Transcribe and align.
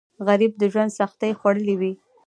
غریب 0.27 0.51
د 0.57 0.63
ژوند 0.71 0.95
سختۍ 0.99 1.31
خوړلي 1.39 1.75
وي 1.81 1.93